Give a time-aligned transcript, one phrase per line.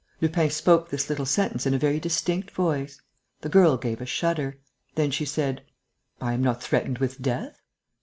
[0.19, 2.99] Lupin spoke this little sentence in a very distinct voice.
[3.41, 4.57] The girl gave a shudder.
[4.95, 5.61] Then she said:
[6.19, 7.61] "I am not threatened with death."